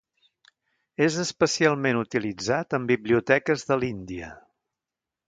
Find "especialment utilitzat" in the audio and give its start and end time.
1.23-2.73